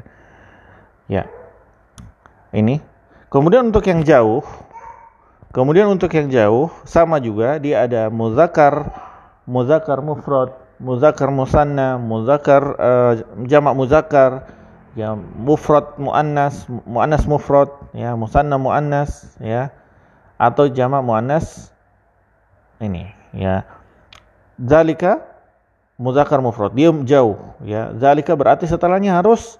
ya. 1.12 1.28
Ini. 2.56 2.80
Kemudian 3.28 3.68
untuk 3.70 3.84
yang 3.86 4.02
jauh 4.02 4.42
kemudian 5.52 5.84
untuk 5.92 6.08
yang 6.16 6.32
jauh 6.32 6.72
sama 6.88 7.20
juga 7.20 7.60
dia 7.60 7.84
ada 7.84 8.08
muzakar 8.08 8.88
muzakar 9.44 10.00
mufrad 10.00 10.56
muzakar 10.80 11.28
musanna 11.28 12.00
muzakar 12.00 12.62
uh, 12.80 13.12
jamak 13.44 13.76
muzakar 13.76 14.48
ya 14.96 15.12
mufrad 15.16 15.92
muannas 16.00 16.64
muannas 16.88 17.24
mufrad 17.28 17.68
ya 17.92 18.16
musanna 18.16 18.56
muannas 18.56 19.28
ya 19.40 19.68
atau 20.40 20.68
jamak 20.68 21.04
muannas 21.04 21.71
ini 22.82 23.06
ya. 23.32 23.64
Zalika 24.58 25.22
muzakkar 25.96 26.42
mufrad. 26.42 26.74
Dia 26.74 26.90
jauh 27.06 27.38
ya. 27.62 27.94
Zalika 27.96 28.34
berarti 28.34 28.66
setelahnya 28.66 29.16
harus 29.16 29.56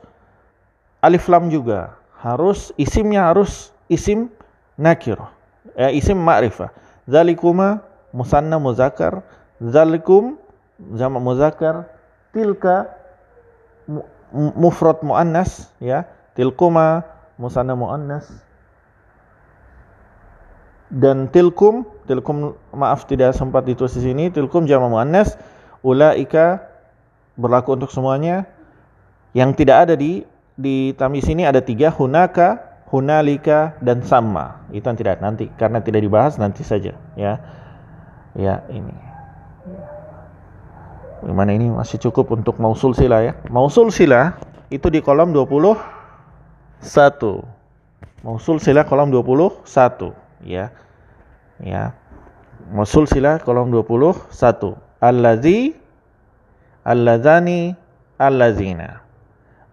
alif 0.99 1.31
lam 1.31 1.49
juga. 1.49 1.95
Harus 2.19 2.71
isimnya 2.79 3.27
harus 3.27 3.75
isim 3.91 4.31
nakir 4.79 5.19
ya 5.75 5.91
isim 5.91 6.19
ma'rifah. 6.19 6.71
Zalikuma 7.07 7.83
musanna 8.15 8.63
muzakkar 8.63 9.27
zalikum 9.59 10.39
jamak 10.95 11.23
muzakkar 11.23 11.91
tilka 12.31 12.91
mufrad 14.35 15.03
muannas 15.03 15.71
ya. 15.83 16.07
Tilkuma 16.33 17.05
musanna 17.37 17.77
muannas 17.77 18.31
dan 20.93 21.33
tilkum 21.33 21.89
tilkum 22.05 22.53
maaf 22.77 23.09
tidak 23.09 23.33
sempat 23.33 23.65
ditulis 23.65 23.97
di 23.97 24.13
sini 24.13 24.29
tilkum 24.29 24.69
jama 24.69 24.93
muannas 24.93 25.41
ulaika 25.81 26.61
berlaku 27.41 27.81
untuk 27.81 27.89
semuanya. 27.89 28.45
Yang 29.33 29.65
tidak 29.65 29.89
ada 29.89 29.95
di 29.97 30.29
di 30.53 30.93
tamis 31.01 31.25
ini 31.33 31.49
ada 31.49 31.65
tiga 31.65 31.89
hunaka 31.89 32.61
hunalika 32.93 33.73
dan 33.81 34.05
sama 34.05 34.61
itu 34.69 34.85
yang 34.85 34.99
tidak 35.01 35.17
nanti 35.25 35.49
karena 35.57 35.81
tidak 35.81 36.05
dibahas 36.05 36.37
nanti 36.37 36.61
saja 36.61 36.93
ya. 37.17 37.41
Ya 38.37 38.65
ini. 38.69 38.93
Gimana 41.25 41.57
ini 41.57 41.73
masih 41.73 41.97
cukup 42.05 42.37
untuk 42.37 42.61
mausul 42.61 42.93
sila 42.93 43.25
ya. 43.25 43.33
Mausul 43.49 43.89
sila 43.89 44.37
itu 44.69 44.89
di 44.93 45.01
kolom 45.01 45.33
21 45.33 45.81
mausul 48.25 48.57
sila 48.61 48.85
kolom 48.89 49.13
21 49.13 49.65
ya. 50.47 50.75
Ya. 51.63 51.95
Musul 52.71 53.11
sila 53.11 53.43
kolom 53.43 53.73
21 53.73 54.31
Allazi 55.03 55.75
alladzani 56.87 57.75
allazina. 58.19 59.03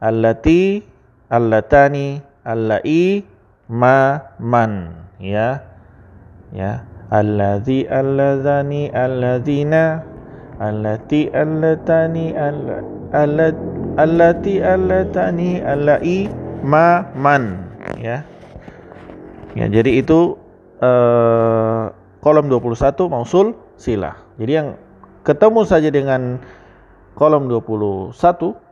Allati 0.01 0.81
allatani 1.29 2.23
allai 2.47 3.21
ma 3.69 4.17
man. 4.39 4.95
Ya. 5.19 5.61
Ya. 6.55 6.81
Allazi 7.13 7.85
allazani 7.85 8.89
allazina. 8.89 10.01
Allati 10.59 11.31
allatani 11.31 12.35
allati 13.95 14.53
allatani 14.59 15.49
allai 15.61 16.31
ma 16.65 17.05
man. 17.13 17.69
Ya. 17.99 18.23
Ya 19.53 19.65
jadi 19.67 19.99
itu 19.99 20.38
uh, 20.83 21.91
kolom 22.19 22.51
21 22.51 23.11
mausul 23.11 23.55
silah. 23.79 24.19
Jadi 24.39 24.51
yang 24.51 24.67
ketemu 25.23 25.61
saja 25.67 25.89
dengan 25.91 26.39
kolom 27.15 27.51
21 27.51 28.15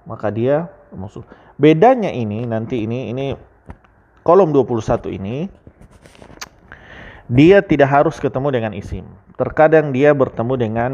maka 0.08 0.28
dia 0.32 0.72
mausul. 0.96 1.24
Bedanya 1.60 2.12
ini 2.12 2.48
nanti 2.48 2.84
ini 2.88 3.12
ini 3.12 3.36
kolom 4.24 4.52
21 4.56 5.12
ini 5.16 5.48
dia 7.28 7.60
tidak 7.60 7.92
harus 7.92 8.16
ketemu 8.20 8.48
dengan 8.56 8.72
isim. 8.72 9.04
Terkadang 9.36 9.92
dia 9.92 10.16
bertemu 10.16 10.54
dengan 10.56 10.92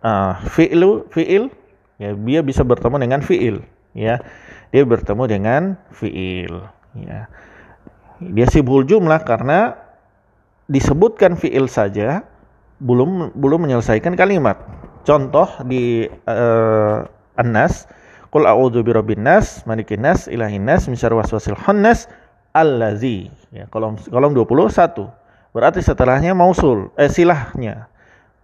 uh, 0.00 0.40
fi'il 0.48 1.04
fi'il 1.12 1.52
ya 2.00 2.16
dia 2.16 2.40
bisa 2.40 2.64
bertemu 2.64 2.96
dengan 3.04 3.20
fi'il 3.20 3.60
ya. 3.92 4.20
Dia 4.68 4.84
bertemu 4.84 5.24
dengan 5.28 5.62
fi'il 5.92 6.60
ya. 7.04 7.28
Dia 8.18 8.46
sibul 8.50 8.82
jumlah 8.82 9.22
karena 9.22 9.87
disebutkan 10.68 11.34
fi'il 11.34 11.66
saja 11.66 12.22
belum 12.78 13.34
belum 13.34 13.66
menyelesaikan 13.66 14.14
kalimat 14.14 14.60
contoh 15.02 15.48
di 15.66 16.06
uh, 16.28 17.08
An-Nas 17.34 17.88
Qul 18.28 18.44
a'udzu 18.44 18.84
birabbin 18.84 19.24
nas, 19.24 19.64
malikin 19.64 20.04
nas, 20.04 20.28
ilahin 20.28 20.68
nas, 20.68 20.84
min 20.84 21.00
syarri 21.00 21.16
waswasil 21.16 21.56
khannas 21.56 22.12
allazi. 22.52 23.32
Ya, 23.48 23.64
kolom 23.72 23.96
kolom 24.12 24.36
21. 24.36 25.08
Berarti 25.56 25.80
setelahnya 25.80 26.36
mausul, 26.36 26.92
eh 27.00 27.08
silahnya 27.08 27.88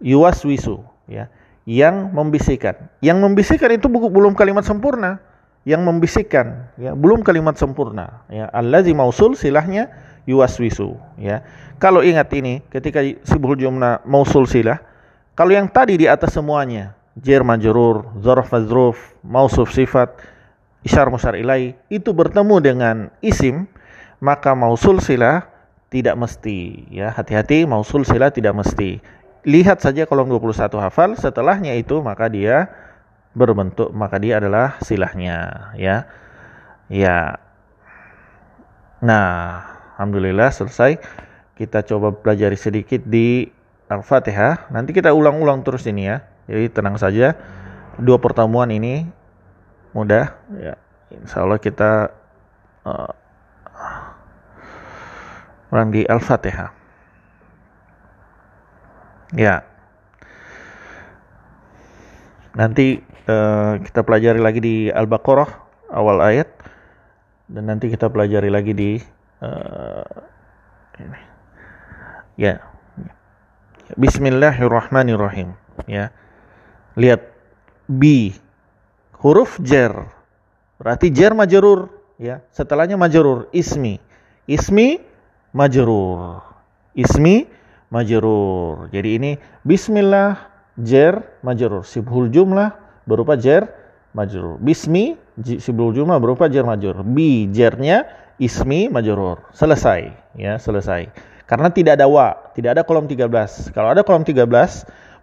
yuwaswisu, 0.01 0.81
ya. 1.05 1.29
Yang 1.65 2.13
membisikkan. 2.13 2.77
Yang 3.01 3.17
membisikkan 3.25 3.69
itu 3.73 3.89
belum 3.89 4.33
kalimat 4.37 4.65
sempurna. 4.65 5.21
Yang 5.65 5.81
membisikkan, 5.81 6.69
ya, 6.77 6.93
belum 6.93 7.25
kalimat 7.25 7.57
sempurna. 7.57 8.25
Ya, 8.29 8.49
allazi 8.53 8.93
mausul 8.93 9.33
silahnya 9.37 9.89
yuwaswisu, 10.25 10.97
ya. 11.21 11.41
Kalau 11.77 12.01
ingat 12.01 12.31
ini 12.33 12.63
ketika 12.71 13.03
sibul 13.25 13.57
jumlah 13.57 14.05
mausul 14.07 14.49
silah, 14.49 14.79
kalau 15.35 15.51
yang 15.51 15.67
tadi 15.67 15.99
di 15.99 16.07
atas 16.07 16.35
semuanya 16.35 16.95
jar 17.19 17.43
majrur, 17.43 18.07
zarf 18.19 18.51
mazruf, 18.51 18.97
mausuf 19.23 19.71
sifat, 19.71 20.11
isyar 20.83 21.07
musyar 21.07 21.35
ilai 21.39 21.75
itu 21.87 22.11
bertemu 22.11 22.55
dengan 22.63 22.95
isim, 23.19 23.67
maka 24.19 24.55
mausul 24.55 24.99
sila 25.03 25.47
tidak 25.91 26.15
mesti 26.19 26.87
ya. 26.91 27.11
Hati-hati 27.11 27.63
mausul 27.67 28.03
sila 28.03 28.31
tidak 28.31 28.55
mesti. 28.55 28.99
Lihat 29.45 29.83
saja 29.83 30.09
kolom 30.09 30.31
21 30.31 30.73
hafal, 30.81 31.13
setelahnya 31.15 31.77
itu 31.77 32.01
maka 32.01 32.25
dia 32.31 32.67
berbentuk 33.35 33.91
maka 33.91 34.15
dia 34.17 34.39
adalah 34.39 34.79
silahnya 34.81 35.71
ya. 35.75 36.07
Ya. 36.87 37.41
Nah, 39.03 39.74
alhamdulillah 39.95 40.51
selesai. 40.51 40.99
Kita 41.55 41.87
coba 41.87 42.11
pelajari 42.11 42.59
sedikit 42.59 42.99
di 43.07 43.47
Al-Fatihah. 43.87 44.67
Nanti 44.75 44.91
kita 44.91 45.15
ulang-ulang 45.15 45.63
terus 45.63 45.87
ini 45.87 46.11
ya. 46.11 46.19
Jadi 46.51 46.67
tenang 46.67 46.99
saja, 46.99 47.33
dua 47.95 48.19
pertemuan 48.19 48.67
ini 48.69 49.07
mudah. 49.95 50.35
Ya, 50.59 50.75
insya 51.15 51.47
Allah 51.47 51.57
kita 51.63 52.11
uh, 52.83 53.11
di 55.95 56.03
Al-Fatihah. 56.03 56.75
Ya. 59.31 59.63
Nanti 62.55 62.99
uh, 63.31 63.79
kita 63.79 64.03
pelajari 64.03 64.39
lagi 64.43 64.59
di 64.59 64.75
Al-Baqarah 64.91 65.49
awal 65.91 66.19
ayat 66.23 66.51
dan 67.47 67.67
nanti 67.67 67.91
kita 67.91 68.07
pelajari 68.07 68.47
lagi 68.47 68.71
di 68.71 69.14
ini. 70.99 71.21
Ya. 72.39 72.63
Bismillahirrahmanirrahim. 73.95 75.53
Ya. 75.85 76.11
Lihat 76.95 77.21
B 77.85 78.33
huruf 79.19 79.59
jer. 79.61 79.93
Berarti 80.79 81.11
jer 81.11 81.31
majrur 81.35 81.91
ya. 82.19 82.43
Setelahnya 82.51 82.95
majrur 82.99 83.47
ismi. 83.51 83.99
Ismi 84.47 84.99
majrur. 85.51 86.43
Ismi 86.95 87.47
majrur. 87.91 88.87
Jadi 88.91 89.09
ini 89.19 89.31
bismillah 89.63 90.39
jer 90.79 91.23
majrur. 91.43 91.83
Sibhul 91.83 92.31
jumlah 92.31 92.73
berupa 93.07 93.37
jer 93.39 93.69
majrur. 94.15 94.57
Bismi 94.59 95.19
sibhul 95.59 95.91
jumlah 95.93 96.17
berupa 96.19 96.47
jer 96.47 96.63
majrur. 96.63 97.03
Bi 97.03 97.51
jernya 97.51 98.07
ismi 98.41 98.91
majrur. 98.91 99.43
Selesai 99.55 100.11
ya, 100.35 100.59
selesai. 100.59 101.07
Karena 101.45 101.69
tidak 101.69 102.01
ada 102.01 102.09
wa, 102.09 102.33
tidak 102.57 102.79
ada 102.79 102.81
kolom 102.81 103.05
13. 103.05 103.71
Kalau 103.71 103.93
ada 103.93 104.01
kolom 104.01 104.25
13 104.25 104.49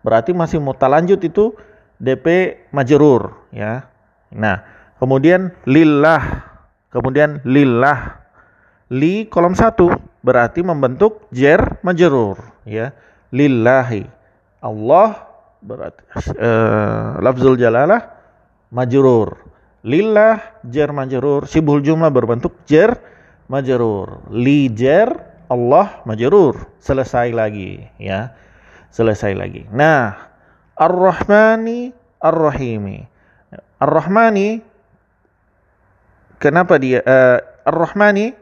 berarti 0.03 0.31
masih 0.35 0.63
lanjut 0.63 1.19
itu 1.23 1.55
DP 1.99 2.59
majrur 2.75 3.35
ya. 3.55 3.87
Nah, 4.33 4.63
kemudian 4.99 5.55
lillah, 5.69 6.47
kemudian 6.91 7.43
lillah. 7.47 8.23
Li 8.93 9.25
kolom 9.27 9.57
satu 9.57 9.89
berarti 10.21 10.61
membentuk 10.61 11.27
jer 11.33 11.81
majrur 11.81 12.39
ya. 12.69 12.93
Lillahi. 13.33 14.05
Allah 14.61 15.27
berarti 15.65 16.03
uh, 16.37 17.19
lafzul 17.25 17.57
jalalah 17.57 18.13
majrur. 18.69 19.52
Lillah 19.83 20.63
jer 20.63 20.95
majrur, 20.95 21.51
sibul 21.51 21.83
jumlah 21.83 22.11
berbentuk 22.15 22.55
jer 22.71 22.95
majrur. 23.51 24.23
Li 24.31 24.71
jer 24.71 25.11
Allah 25.51 26.03
majrur. 26.07 26.71
Selesai 26.79 27.35
lagi 27.35 27.83
ya 27.99 28.31
selesai 28.93 29.33
lagi. 29.33 29.65
Nah, 29.73 30.13
Ar-Rahmani 30.77 31.91
Ar-Rahimi. 32.21 33.09
Ar-Rahmani 33.81 34.61
kenapa 36.39 36.77
dia 36.79 37.01
uh, 37.03 37.41
Ar-Rahmani 37.67 38.37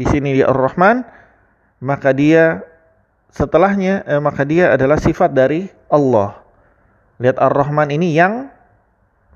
di 0.00 0.04
sini 0.08 0.40
dia 0.40 0.48
Ar-Rahman 0.50 1.04
maka 1.84 2.10
dia 2.16 2.64
setelahnya 3.30 4.02
eh, 4.10 4.18
maka 4.18 4.42
dia 4.42 4.74
adalah 4.74 4.98
sifat 4.98 5.30
dari 5.30 5.70
Allah. 5.86 6.40
Lihat 7.20 7.36
Ar-Rahman 7.38 7.94
ini 7.94 8.16
yang 8.16 8.48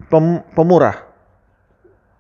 pem, 0.09 0.41
pemurah. 0.53 1.05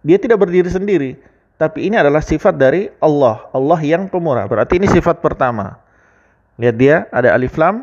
Dia 0.05 0.20
tidak 0.20 0.44
berdiri 0.44 0.68
sendiri, 0.68 1.16
tapi 1.57 1.88
ini 1.88 1.97
adalah 1.97 2.20
sifat 2.20 2.53
dari 2.57 2.92
Allah. 3.01 3.49
Allah 3.55 3.81
yang 3.81 4.11
pemurah. 4.11 4.44
Berarti 4.44 4.77
ini 4.77 4.90
sifat 4.90 5.23
pertama. 5.25 5.81
Lihat 6.61 6.77
dia 6.77 6.97
ada 7.11 7.35
alif 7.35 7.57
lam 7.57 7.83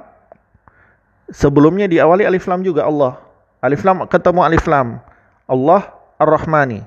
sebelumnya 1.32 1.88
diawali 1.88 2.28
alif 2.28 2.46
lam 2.46 2.62
juga 2.62 2.86
Allah. 2.86 3.18
Alif 3.64 3.82
lam 3.82 4.06
ketemu 4.06 4.42
alif 4.44 4.64
lam. 4.68 5.00
Allah 5.48 5.92
Ar-Rahmani. 6.22 6.86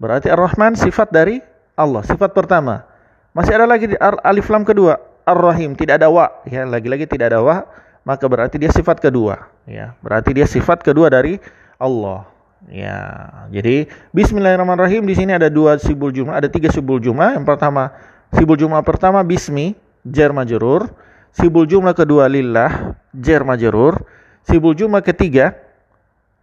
Berarti 0.00 0.32
Ar-Rahman 0.32 0.74
sifat 0.74 1.12
dari 1.12 1.38
Allah, 1.78 2.02
sifat 2.02 2.34
pertama. 2.34 2.86
Masih 3.34 3.54
ada 3.54 3.66
lagi 3.66 3.90
di 3.90 3.96
alif 4.00 4.46
lam 4.50 4.62
kedua, 4.62 4.98
Ar-Rahim, 5.26 5.74
tidak 5.74 6.02
ada 6.02 6.08
wa, 6.10 6.30
ya, 6.46 6.62
lagi-lagi 6.66 7.06
tidak 7.06 7.34
ada 7.34 7.42
wa, 7.42 7.66
maka 8.06 8.26
berarti 8.30 8.62
dia 8.62 8.70
sifat 8.70 9.02
kedua, 9.02 9.50
ya. 9.66 9.94
Berarti 10.02 10.30
dia 10.34 10.46
sifat 10.46 10.82
kedua 10.86 11.10
dari 11.10 11.42
Allah. 11.78 12.33
Ya, 12.64 13.28
jadi 13.52 13.92
Bismillahirrahmanirrahim 14.16 15.04
di 15.04 15.12
sini 15.12 15.36
ada 15.36 15.52
dua 15.52 15.76
sibul 15.76 16.08
jumlah, 16.08 16.32
ada 16.32 16.48
tiga 16.48 16.72
sibul 16.72 16.96
jumlah. 16.96 17.36
Yang 17.36 17.44
pertama, 17.44 17.92
sibul 18.32 18.56
jumlah 18.56 18.80
pertama 18.80 19.20
Bismi, 19.20 19.76
jar 20.08 20.32
majrur. 20.32 20.88
Sibul 21.34 21.68
jumlah 21.68 21.92
kedua 21.92 22.24
lillah, 22.30 22.96
jar 23.12 23.44
majrur. 23.44 24.00
Sibul 24.48 24.72
jumlah 24.72 25.04
ketiga 25.04 25.52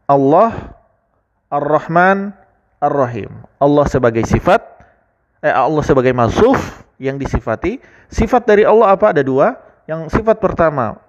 Allah 0.05 0.77
Ar-Rahman 1.49 2.35
Ar-Rahim. 2.77 3.31
Allah 3.57 3.85
sebagai 3.89 4.21
sifat 4.27 4.61
eh 5.41 5.49
Allah 5.49 5.81
sebagai 5.81 6.13
masuf 6.13 6.85
yang 7.01 7.17
disifati. 7.17 7.81
Sifat 8.13 8.45
dari 8.45 8.61
Allah 8.61 8.93
apa? 8.93 9.09
Ada 9.09 9.25
dua. 9.25 9.57
Yang 9.89 10.21
sifat 10.21 10.37
pertama 10.37 11.01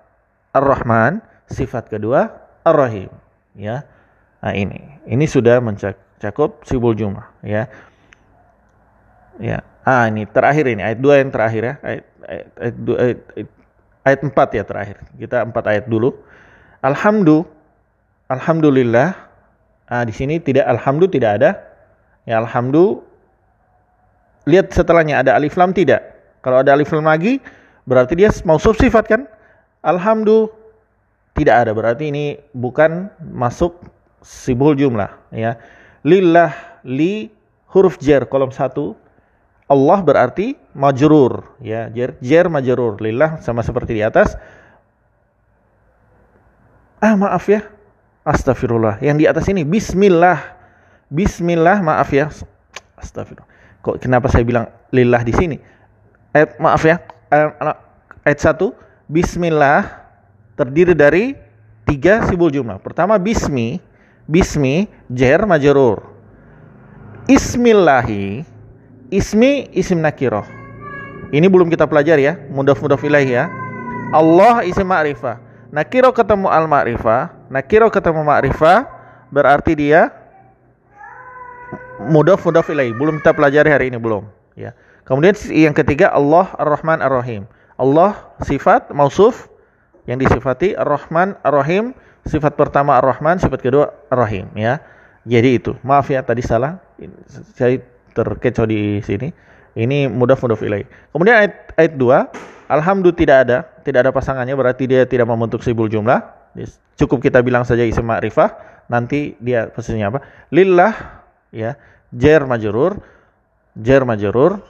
Ar-Rahman, 0.57 1.21
sifat 1.53 1.93
kedua 1.93 2.33
Ar-Rahim, 2.65 3.13
ya. 3.53 3.85
Nah, 4.43 4.53
ini. 4.53 4.79
Ini 5.07 5.25
sudah 5.27 5.63
mencakup 5.63 6.67
sibul 6.67 6.95
jumlah, 6.99 7.27
ya. 7.47 7.71
Ya. 9.39 9.63
Ah, 9.83 10.07
ini 10.07 10.27
terakhir 10.31 10.71
ini 10.71 10.83
ayat 10.83 10.99
dua 11.03 11.19
yang 11.19 11.31
terakhir 11.35 11.63
ya. 11.63 11.75
Ayat 11.83 12.05
ayat, 12.23 12.47
ayat, 12.55 12.75
ayat, 12.79 13.19
ayat 13.35 13.49
ayat 14.07 14.21
4 14.23 14.59
ya 14.59 14.63
terakhir. 14.67 14.97
Kita 15.19 15.43
4 15.43 15.55
ayat 15.67 15.85
dulu. 15.91 16.15
Alhamdulillah 16.83 17.63
alhamdulillah. 18.33 19.09
Nah, 19.93 20.05
di 20.09 20.15
sini 20.15 20.41
tidak 20.41 20.65
alhamdulillah 20.65 21.15
tidak 21.15 21.31
ada. 21.41 21.51
Ya 22.25 22.41
alhamdulillah. 22.41 23.05
Lihat 24.49 24.75
setelahnya 24.75 25.23
ada 25.23 25.39
alif 25.39 25.55
lam 25.55 25.71
tidak. 25.71 26.03
Kalau 26.43 26.65
ada 26.65 26.75
alif 26.75 26.91
lam 26.91 27.07
lagi 27.07 27.39
berarti 27.87 28.19
dia 28.19 28.31
mausuf 28.43 28.75
sifat 28.81 29.07
kan? 29.07 29.23
Alhamdulillah 29.85 30.51
tidak 31.39 31.55
ada. 31.67 31.71
Berarti 31.77 32.11
ini 32.11 32.41
bukan 32.57 33.13
masuk 33.23 33.79
sibul 34.23 34.79
jumlah 34.79 35.11
ya. 35.35 35.59
Lillah 36.07 36.81
li 36.87 37.31
huruf 37.71 37.99
jar 37.99 38.27
kolom 38.27 38.51
satu. 38.55 38.95
Allah 39.71 39.99
berarti 40.03 40.59
majrur 40.75 41.59
ya. 41.63 41.91
Jar 41.91 42.17
jar 42.23 42.47
majrur. 42.49 42.99
Lillah 43.03 43.43
sama 43.43 43.61
seperti 43.63 43.99
di 43.99 44.03
atas. 44.03 44.35
Ah 47.03 47.19
maaf 47.19 47.47
ya. 47.51 47.67
Astagfirullah 48.23 49.03
yang 49.03 49.19
di 49.19 49.27
atas 49.27 49.51
ini 49.51 49.67
bismillah. 49.67 50.39
Bismillah 51.11 51.83
maaf 51.83 52.09
ya. 52.15 52.31
Astagfirullah 52.95 53.51
kok 53.83 53.99
kenapa 53.99 54.31
saya 54.31 54.47
bilang 54.47 54.71
lillah 54.95 55.27
di 55.27 55.35
sini? 55.35 55.59
Ayat 56.31 56.57
maaf 56.63 56.87
ya. 56.87 57.03
Ayat 58.23 58.39
satu. 58.39 58.79
Bismillah 59.11 60.07
terdiri 60.55 60.95
dari 60.95 61.35
tiga 61.85 62.23
sibul 62.31 62.49
jumlah. 62.49 62.79
Pertama 62.81 63.19
bismi 63.19 63.83
bismi 64.29 64.91
jar 65.11 65.47
majrur 65.47 66.03
ismillahi 67.27 68.53
Ismi 69.13 69.69
isim 69.77 70.01
nakiroh. 70.01 70.49
Ini 71.37 71.45
belum 71.45 71.69
kita 71.69 71.85
pelajari 71.85 72.25
ya, 72.25 72.41
mudaf-mudaf 72.49 73.05
ilaih 73.05 73.29
ya. 73.29 73.45
Allah 74.09 74.65
isim 74.65 74.89
ma'rifah. 74.89 75.37
Nakiro 75.69 76.17
ketemu 76.17 76.49
al 76.49 76.65
ma'rifah, 76.65 77.29
nakiro 77.53 77.93
ketemu 77.93 78.25
ma'rifah 78.25 78.89
berarti 79.29 79.77
dia 79.77 80.09
mudaf-mudaf 82.09 82.65
ilaih. 82.73 82.97
Belum 82.97 83.21
kita 83.21 83.37
pelajari 83.37 83.69
hari 83.69 83.85
ini 83.93 84.01
belum, 84.01 84.25
ya. 84.57 84.73
Kemudian 85.05 85.37
yang 85.53 85.77
ketiga 85.77 86.09
Allah 86.09 86.49
Ar-Rahman 86.57 87.05
Ar-Rahim. 87.05 87.45
Allah 87.77 88.17
sifat 88.49 88.89
mausuf 88.97 89.53
yang 90.09 90.17
disifati 90.17 90.73
Ar-Rahman 90.73 91.37
Ar-Rahim. 91.45 91.93
Sifat 92.23 92.55
pertama 92.55 92.95
Ar-Rahman, 92.99 93.43
sifat 93.43 93.61
kedua 93.61 93.91
Ar-Rahim 94.09 94.51
ya. 94.55 94.79
Jadi 95.27 95.59
itu. 95.59 95.73
Maaf 95.83 96.11
ya 96.11 96.23
tadi 96.23 96.43
salah. 96.43 96.79
Saya 97.59 97.83
terkecoh 98.15 98.67
di 98.67 99.03
sini. 99.03 99.31
Ini 99.73 100.07
mudah 100.07 100.37
mudah 100.37 100.59
ilaih. 100.61 100.85
Kemudian 101.17 101.33
ayat 101.33 101.73
ayat 101.81 101.93
2, 101.97 102.69
alhamdulillah 102.69 103.21
tidak 103.25 103.37
ada, 103.49 103.59
tidak 103.81 104.01
ada 104.05 104.11
pasangannya 104.13 104.53
berarti 104.53 104.85
dia 104.85 105.09
tidak 105.09 105.25
membentuk 105.25 105.65
sibul 105.65 105.89
jumlah. 105.89 106.21
Cukup 107.01 107.25
kita 107.25 107.41
bilang 107.41 107.65
saja 107.65 107.81
isim 107.81 108.05
ma'rifah, 108.05 108.53
nanti 108.93 109.33
dia 109.41 109.73
posisinya 109.73 110.13
apa? 110.13 110.21
Lillah 110.53 110.93
ya, 111.49 111.81
jer 112.13 112.45
majrur, 112.45 113.01
jer 113.73 114.05
majrur, 114.05 114.61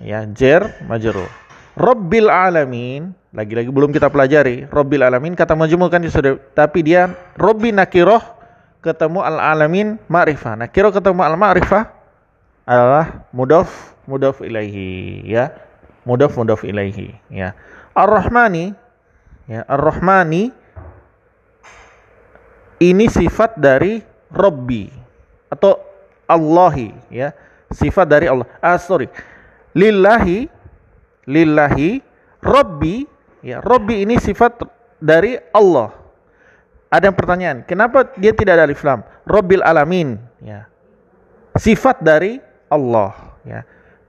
ya, 0.00 0.24
jer 0.24 0.72
majrur. 0.88 1.28
Rabbil 1.78 2.26
alamin, 2.26 3.14
lagi-lagi 3.30 3.70
belum 3.70 3.94
kita 3.94 4.10
pelajari. 4.10 4.66
Rabbil 4.66 5.06
alamin 5.06 5.38
kata 5.38 5.54
majmul 5.54 5.86
kan 5.86 6.02
sudah, 6.10 6.38
tapi 6.52 6.82
dia 6.82 7.14
Rabbi 7.38 7.70
nakiroh 7.70 8.20
ketemu 8.82 9.22
al 9.22 9.38
alamin 9.38 10.00
ma'rifah. 10.10 10.58
Nakiroh 10.58 10.90
ketemu 10.90 11.22
al 11.22 11.36
ma'rifah 11.38 11.84
adalah 12.66 13.24
mudaf 13.30 13.94
mudaf 14.08 14.42
ilaihi 14.42 15.22
ya. 15.30 15.54
Mudaf 16.02 16.34
mudaf 16.34 16.66
ilaihi 16.66 17.14
ya. 17.30 17.54
Ar-rahmani 17.94 18.72
ya 19.46 19.66
ar-rahmani 19.68 20.50
ini 22.80 23.06
sifat 23.12 23.60
dari 23.60 24.00
Robbi 24.32 24.88
atau 25.52 25.78
Allahi 26.26 26.90
ya. 27.12 27.30
Sifat 27.70 28.10
dari 28.10 28.26
Allah. 28.26 28.48
Ah 28.58 28.80
sorry. 28.80 29.06
Lillahi 29.76 30.50
lillahi 31.28 32.00
Robbi 32.40 33.04
ya 33.44 33.60
Robbi 33.60 34.04
ini 34.04 34.16
sifat 34.16 34.64
dari 35.00 35.36
Allah 35.52 35.92
ada 36.90 37.08
yang 37.08 37.16
pertanyaan 37.16 37.64
kenapa 37.64 38.12
dia 38.16 38.32
tidak 38.36 38.60
ada 38.60 38.64
alif 38.68 38.80
lam 38.84 39.04
Robbil 39.28 39.64
alamin 39.64 40.20
ya 40.40 40.70
sifat 41.58 42.00
dari 42.00 42.40
Allah 42.70 43.12
ya. 43.42 43.60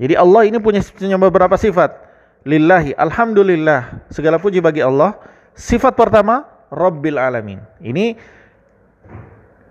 Jadi 0.02 0.14
Allah 0.18 0.42
ini 0.50 0.58
punya, 0.58 0.82
beberapa 1.18 1.58
sifat. 1.58 1.94
Lillahi 2.42 2.98
alhamdulillah 2.98 4.10
segala 4.10 4.42
puji 4.42 4.58
bagi 4.62 4.82
Allah. 4.82 5.14
Sifat 5.54 5.94
pertama 5.94 6.50
Rabbil 6.74 7.20
alamin. 7.22 7.62
Ini 7.84 8.18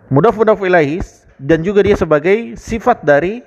mudaf 0.06 0.38
mudaf 0.38 0.60
ilahi 0.62 1.02
dan 1.40 1.64
juga 1.66 1.82
dia 1.82 1.98
sebagai 1.98 2.54
sifat 2.54 3.02
dari 3.02 3.42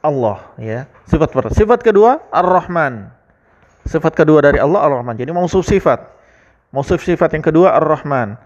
Allah 0.00 0.52
ya. 0.56 0.88
Sifat 1.08 1.28
pertama. 1.32 1.54
Sifat 1.54 1.80
kedua 1.84 2.24
Ar-Rahman. 2.32 3.12
Sifat 3.84 4.12
kedua 4.16 4.44
dari 4.44 4.60
Allah 4.60 4.84
Ar-Rahman. 4.84 5.16
Jadi 5.16 5.30
mausuf 5.32 5.64
sifat. 5.64 6.00
Mausuf 6.72 7.00
sifat 7.04 7.36
yang 7.36 7.44
kedua 7.44 7.76
Ar-Rahman. 7.76 8.36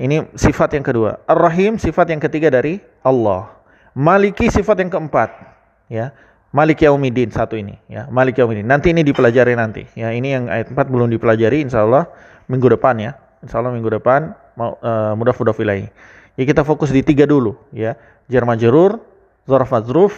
Ini 0.00 0.32
sifat 0.32 0.72
yang 0.74 0.84
kedua. 0.86 1.20
Ar-Rahim 1.28 1.76
sifat 1.76 2.10
yang 2.10 2.20
ketiga 2.22 2.48
dari 2.48 2.80
Allah. 3.04 3.52
Maliki 3.92 4.48
sifat 4.48 4.80
yang 4.80 4.88
keempat, 4.88 5.30
ya. 5.92 6.16
Malik 6.52 6.80
Yaumidin 6.84 7.28
satu 7.28 7.60
ini, 7.60 7.76
ya. 7.92 8.08
Malik 8.08 8.40
Yaumidin. 8.40 8.64
Nanti 8.64 8.92
ini 8.92 9.04
dipelajari 9.04 9.52
nanti, 9.52 9.84
ya. 9.92 10.08
Ini 10.16 10.28
yang 10.32 10.44
ayat 10.48 10.72
4 10.72 10.88
belum 10.88 11.12
dipelajari, 11.12 11.60
insya 11.60 11.84
Allah 11.84 12.08
minggu 12.48 12.72
depan 12.72 12.96
ya. 12.96 13.12
Insya 13.44 13.60
Allah 13.60 13.72
minggu 13.76 13.92
depan 14.00 14.32
mau 14.56 14.80
uh, 14.80 15.12
mudah 15.12 15.36
mudah 15.36 15.52
filai. 15.52 15.92
Ya 16.40 16.44
kita 16.48 16.64
fokus 16.64 16.88
di 16.88 17.04
tiga 17.04 17.28
dulu, 17.28 17.52
ya. 17.68 18.00
Jar 18.32 18.48
majrur, 18.48 18.96
zarf 19.44 19.68
mazruf, 19.68 20.16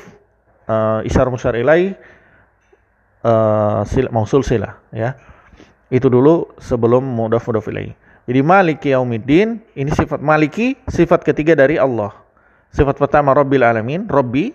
uh, 0.69 1.01
isar 1.07 1.27
musyar 1.31 1.57
ilai, 1.57 1.97
uh, 3.25 3.83
sil, 3.89 4.09
mausul 4.13 4.45
sila, 4.45 4.79
ya. 4.93 5.17
Itu 5.93 6.11
dulu 6.11 6.57
sebelum 6.59 7.05
mudah 7.05 7.39
mudah 7.39 7.63
filai. 7.63 7.95
Jadi 8.25 8.41
Malik 8.41 8.81
Yaumidin 8.89 9.61
ini 9.77 9.91
sifat 9.93 10.19
Maliki, 10.25 10.81
sifat 10.89 11.23
ketiga 11.23 11.53
dari 11.53 11.77
Allah. 11.77 12.17
Sifat 12.73 12.97
pertama 12.97 13.37
Rabbil 13.37 13.63
Alamin, 13.63 14.09
Robbi, 14.09 14.51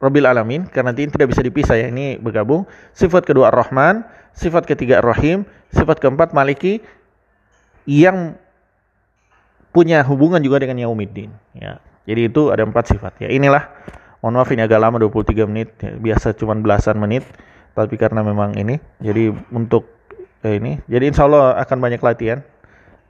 Rabbil 0.00 0.24
Alamin, 0.24 0.64
karena 0.66 0.96
ini 0.96 1.12
tidak 1.12 1.36
bisa 1.36 1.44
dipisah 1.44 1.76
ya, 1.76 1.92
ini 1.92 2.16
bergabung. 2.16 2.64
Sifat 2.96 3.28
kedua 3.28 3.52
Ar-Rahman, 3.52 4.02
sifat 4.32 4.64
ketiga 4.64 5.04
Ar-Rahim, 5.04 5.44
sifat 5.70 6.00
keempat 6.00 6.32
Maliki 6.32 6.80
yang 7.84 8.34
punya 9.70 10.02
hubungan 10.02 10.40
juga 10.42 10.58
dengan 10.64 10.80
Yaumiddin. 10.80 11.30
Ya. 11.54 11.78
Jadi 12.08 12.26
itu 12.26 12.50
ada 12.50 12.64
empat 12.66 12.90
sifat. 12.90 13.20
Ya 13.22 13.28
inilah, 13.30 13.70
mohon 14.20 14.36
maaf 14.40 14.50
ini 14.52 14.62
agak 14.64 14.80
lama 14.80 14.96
23 15.00 15.50
menit, 15.50 15.68
biasa 15.80 16.36
cuma 16.36 16.56
belasan 16.56 16.96
menit, 17.00 17.24
tapi 17.72 17.96
karena 17.96 18.20
memang 18.20 18.56
ini, 18.56 18.76
jadi 19.00 19.32
untuk 19.52 19.88
eh, 20.44 20.60
ini, 20.60 20.80
jadi 20.88 21.08
insya 21.08 21.24
Allah 21.24 21.56
akan 21.60 21.78
banyak 21.80 22.00
latihan, 22.00 22.44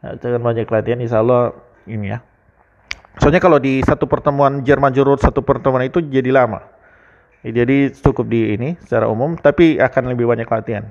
akan 0.02 0.42
banyak 0.42 0.66
latihan, 0.70 0.98
insya 1.02 1.22
Allah 1.22 1.54
ini 1.86 2.14
ya. 2.14 2.18
Soalnya 3.18 3.42
kalau 3.42 3.58
di 3.58 3.82
satu 3.82 4.06
pertemuan 4.06 4.62
Jerman 4.62 4.94
Jurut 4.94 5.18
satu 5.18 5.42
pertemuan 5.42 5.82
itu 5.84 5.98
jadi 5.98 6.30
lama. 6.30 6.62
Jadi 7.40 7.90
cukup 7.96 8.28
di 8.28 8.54
ini 8.54 8.76
secara 8.84 9.08
umum, 9.08 9.34
tapi 9.34 9.80
akan 9.80 10.12
lebih 10.12 10.28
banyak 10.28 10.46
latihan. 10.46 10.84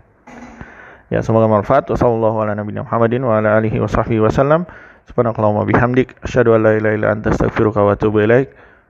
Ya, 1.10 1.25
semoga 1.25 1.49
manfaat. 1.49 1.89
Wassalamualaikum 1.89 2.86
warahmatullahi 2.86 3.34
wabarakatuh. 3.73 4.62
Subhanakallahumma 5.10 5.65
bihamdik 5.65 6.13
asyhadu 6.21 6.53
an 6.53 6.69
la 6.69 6.77
ilaha 6.77 6.93
illa 6.93 7.08
anta 7.10 7.34
astaghfiruka 7.34 7.82
wa 7.82 7.97
atubu 7.97 8.21
ilaik. 8.21 8.53